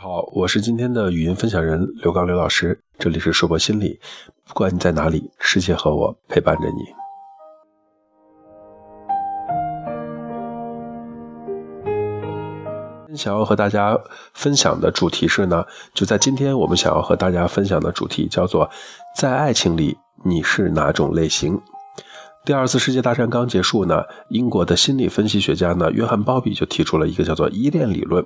[0.00, 3.98] 好，我是今天的语音分享人刘刚刘老师，这里是硕博心理，
[4.46, 6.68] 不管你在哪里，世界和我陪伴着
[13.08, 13.16] 你。
[13.16, 13.98] 想要和大家
[14.34, 18.70] 分享的主题是呢，就在今天我们想要和大家分享的主题叫做，
[19.16, 21.60] 在爱情里你是哪种类型？
[22.48, 28.24] 第二次世界大战刚结束呢，英国的心理分析学家呢，约翰鲍比就提出了一个叫做依恋理论。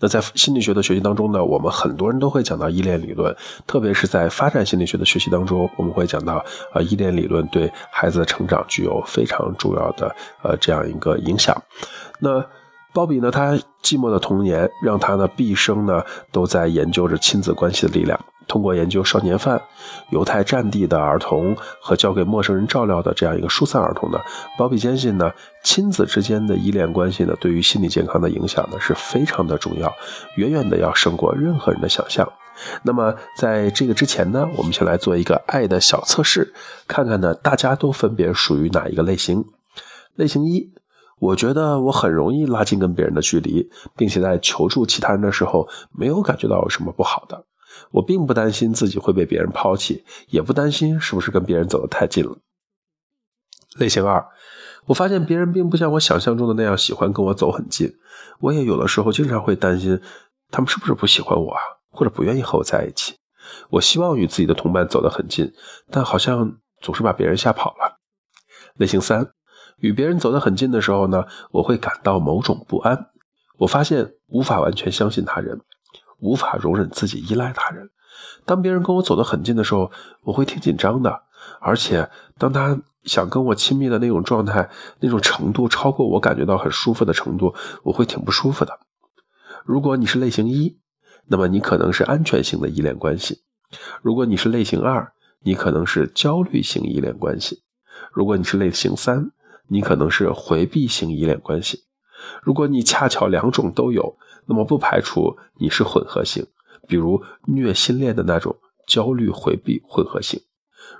[0.00, 3.32] 那在心理学的学习当中呢，我们很多人都会讲到依恋理论，
[3.68, 11.56] 特别是在发展心理学的学习当中，我们会讲到啊，依恋理论对孩子的成长具有非常重要的呃这样一个影响。
[12.18, 12.44] 那
[12.92, 13.52] 鲍比呢，他
[13.84, 16.02] 寂寞的童年让他呢毕生呢
[16.32, 18.18] 都在研究着亲子关系的力量。
[18.50, 19.62] 通过研究少年犯、
[20.10, 24.18] 犹太战地的儿童和交给陌生人照料的这样一个疏散儿童呢，
[24.58, 25.30] 鲍比坚信呢，
[25.62, 29.94] 亲子之间的依恋关系呢，对于心理健康的影响呢是非常的重要，
[30.34, 32.28] 远远的要胜过任何人的想象。
[32.82, 36.52] 那么在这个之前呢，我们先来做一个爱的小测试，
[36.88, 39.44] 看看呢大家都分别属于哪一个类型。
[40.16, 40.72] 类型一，
[41.20, 47.44] 我觉得我很容易拉近跟别人的距离，并且在求助其他人的时候，没有感觉到有什么不好的。
[47.90, 52.36] 我并不担心自己会被别人抛弃，也不担心是不是跟别人走得太近了。
[53.78, 54.26] 类型二，
[54.86, 57.92] 我发现别人并不像我想象中的那样喜欢跟我走很近，
[58.40, 60.00] 我也有的时候经常会担心
[60.50, 63.14] 他们是不是不喜欢我啊，或者不愿意和我在一起。
[63.70, 65.52] 我希望与自己的同伴走得很近，
[65.90, 67.98] 但好像总是把别人吓跑了。
[68.74, 69.30] 类型三，
[69.78, 73.10] 与别人走得很近的时候呢，我会感到某种不安，
[73.58, 75.60] 我发现无法完全相信他人。
[76.20, 77.90] 无法容忍自己依赖他人。
[78.44, 79.90] 当别人跟我走得很近的时候，
[80.22, 81.22] 我会挺紧张的。
[81.60, 84.68] 而且，当他想跟我亲密的那种状态、
[85.00, 88.78] 那种程度超过我感觉到很舒服的程度，我会挺不舒服的。
[89.64, 90.78] 如果你是类型一，
[91.26, 93.36] 那么你可能是安全型的依恋关系；
[94.02, 97.62] 如果你是类型二，你可能是焦虑型依恋关系；
[98.12, 99.30] 如果你是类型三，
[99.68, 101.84] 你可能是回避型依恋关系。
[102.42, 104.18] 如果你恰巧两种都有，
[104.50, 106.44] 那么不排除你是混合型，
[106.88, 110.40] 比如虐心恋的那种焦虑回避混合型。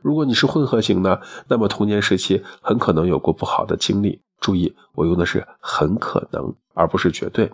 [0.02, 1.18] 如果你是混合型呢，
[1.48, 4.22] 那么童年时期很可能有过不好的经历。
[4.38, 7.50] 注意，我用的是很可能，而不是绝对。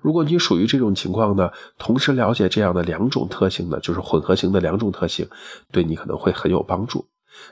[0.00, 5.28] 如果你属于这种情况呢，同时了解这样的两种特性呢，就是混合型的两种特性，
[5.72, 7.04] 对你可能会很有帮助。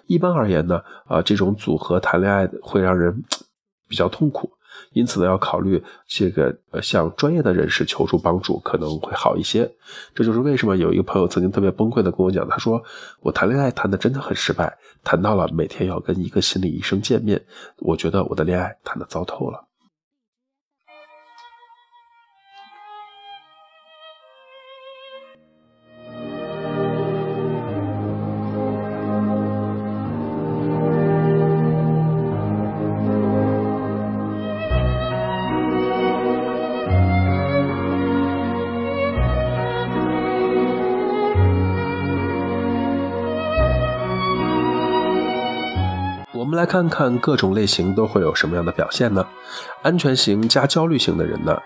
[0.06, 3.24] 一般而言呢，啊，这种组合谈恋爱会让人
[3.88, 4.52] 比较痛苦。
[4.92, 9.70] 因此呢，要考虑这个呃，向专业的人士求助帮助可能会好一些。
[10.14, 12.82] 这就是为什么有一个朋友曾经特别崩溃的跟我讲，他说
[13.20, 17.42] 我谈恋爱谈的真的很失败，谈到了每天要跟一个心理医生见面，
[17.78, 19.71] 我觉得我的恋爱谈的糟透了。
[46.52, 49.26] 们来看看各种类型都会有什么样的表现呢？
[49.80, 51.58] 安全型加焦虑型的人呢？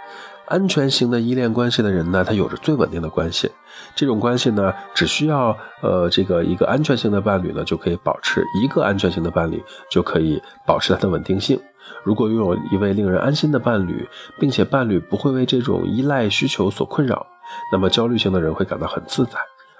[0.45, 3.51] 安全型的依恋关系的人呢，他有着最稳定的关系。
[3.97, 9.61] 这种关系呢，只需要呃这个一个安全型的伴侣呢，就可以保持一个安全型的伴侣
[9.91, 11.61] 就可以保持它的稳定性。
[12.05, 14.09] 如果拥有一位令人安心的伴侣，
[14.39, 17.27] 并且伴侣不会为这种依赖需求所困扰，
[17.73, 19.33] 那么焦虑型的人会感到很自在，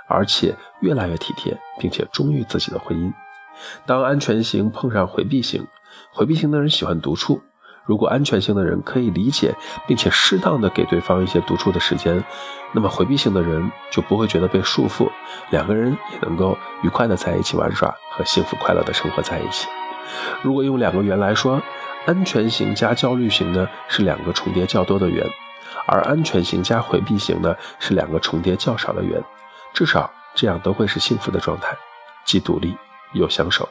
[0.09, 3.13] 而且越来越体贴，并且忠于自己的婚姻。
[3.85, 5.67] 当安全型碰上回避型，
[6.13, 7.41] 回避型的人喜欢独处。
[7.85, 9.55] 如果安全型的人可以理解
[9.87, 12.23] 并且适当的给对方一些独处的时间，
[12.73, 15.09] 那么回避型的人就不会觉得被束缚，
[15.51, 19.69] 两个人也能够愉快的在一起玩耍和幸福快乐的生活在一起。
[20.43, 21.63] 如果用两个圆来说，
[22.07, 25.25] 安全型加焦虑型呢是两个重叠较多的圆，
[25.87, 29.23] 而安全型加回避型呢是两个重叠较少的圆。
[29.73, 31.77] 至少这样都会是幸福的状态，
[32.25, 32.77] 既独立。
[33.13, 33.69] 又相守。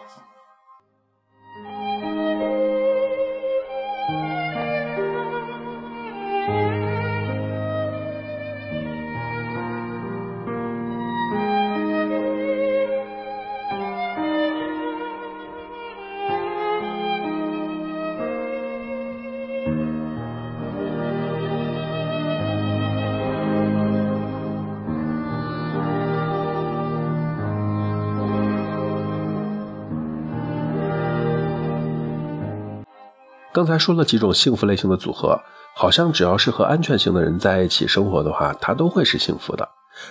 [33.56, 35.40] 刚才说了几种幸福类型的组合，
[35.78, 39.70] 好像只要是和安全型的人在一起生活的话，他都会是幸福的。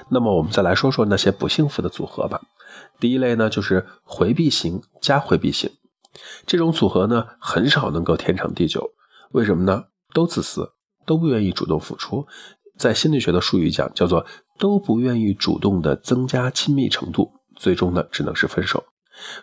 [0.09, 2.41] 那么我们再来说说那些不幸福的组合吧。
[2.99, 5.71] 第一类呢，就是回避型加回避型，
[6.47, 8.93] 这种组合呢，很少能够天长地久。
[9.33, 9.85] 为什么呢？
[10.15, 10.73] 都自私，
[11.05, 12.27] 都不愿意主动付出。
[12.79, 14.25] 在心理学的术语讲，叫做
[14.59, 18.83] 都不愿意主动的增加亲密程度，最终呢，只能是分手。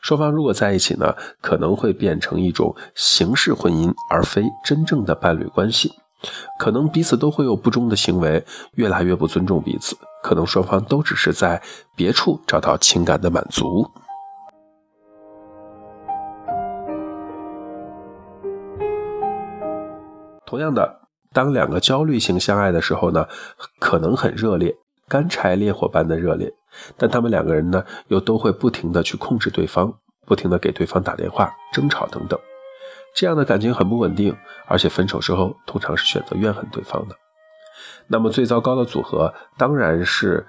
[0.01, 5.94] 双方如果在一起呢，可能会变成一种形式婚姻，而非真正的伴侣关系。
[6.59, 9.95] 可能彼此都会有不忠的行为，越来越不尊重彼此。
[10.21, 11.59] 可能双方都只是在
[11.95, 13.89] 别处找到情感的满足。
[20.45, 21.00] 同样的，
[21.33, 23.25] 当两个焦虑型相爱的时候呢，
[23.79, 24.75] 可能很热烈，
[25.11, 26.49] 干柴烈火般的热烈。
[26.95, 29.93] 但他们两个人呢，又都会不停的去控制对方，
[30.25, 32.39] 不停的给对方打电话、争吵等等，
[33.13, 34.33] 这样的感情很不稳定，
[34.67, 37.15] 而且分手之后通常是选择怨恨对方的。
[38.07, 40.47] 那么最糟糕的组合当然是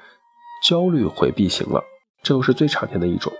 [0.64, 1.82] 焦虑回避型了，
[2.22, 3.32] 这又是最常见的一种，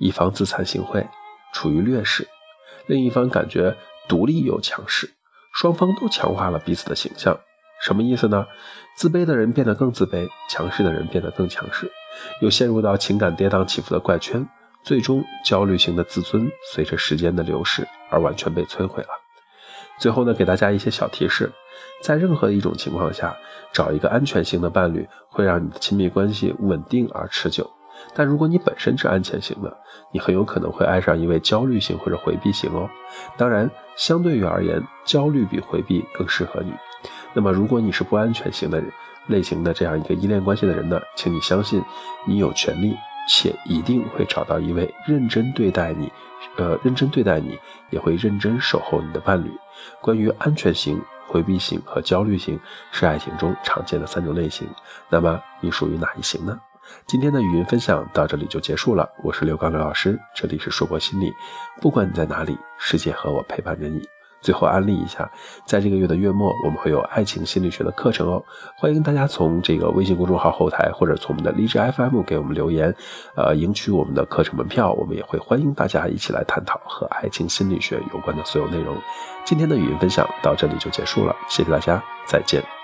[0.00, 1.06] 一方自惭形秽，
[1.52, 2.26] 处于劣势，
[2.88, 3.76] 另一方感觉
[4.08, 5.08] 独立又强势，
[5.54, 7.38] 双方都强化了彼此的形象。
[7.80, 8.46] 什么意思呢？
[8.96, 11.90] 自卑的人变得更自卑，强势的人变得更强势，
[12.40, 14.46] 又陷入到情感跌宕起伏的怪圈，
[14.82, 19.08] 最终焦虑型的自尊随着时间的流逝而完全被摧毁了。
[19.98, 21.52] 最后呢，给大家一些小提示，
[22.02, 23.36] 在任何一种情况下，
[23.72, 27.68] 找一个安全型的伴侣会让你的亲密关系稳定而持久。
[28.14, 29.76] 但如果你本身是安全型的，
[30.12, 32.88] 你很有可能会爱上一位焦虑型或者回避型哦。
[33.36, 36.72] 当然，相对于而言，焦虑比回避更适合你。
[37.34, 38.90] 那么，如果你是不安全型的人
[39.28, 41.82] 类型的这样一个依恋关系的人呢，请你相信，
[42.26, 42.96] 你有权利
[43.28, 46.10] 且一定会找到一位认真对待你，
[46.56, 47.58] 呃，认真对待你，
[47.90, 49.50] 也会认真守候你的伴侣。
[50.00, 52.58] 关于安全型、回避型和焦虑型
[52.90, 54.66] 是爱情中常见的三种类型，
[55.10, 56.58] 那么你属于哪一型呢？
[57.06, 61.30] 今天的语音分享到这里就结束了，我是刘刚刘老师，这里是硕博心理，
[61.82, 64.00] 不管你在哪里，世界和我陪伴着你。
[64.40, 65.30] 最后安利一下，
[65.66, 68.42] 在这个月的月末，我们会有爱情心理学的课程哦，
[68.76, 72.94] 欢迎大家从这个微信公众号后台或者从我们的荔枝 FM 给我们留言，
[73.34, 74.92] 呃，赢取我们的课程门票。
[74.92, 78.96] 我们也会欢迎大家一起来探讨和爱情心理学有关的所有内容。
[79.44, 82.77] 今天的语音分享到这里就结束了，谢谢大家，再见。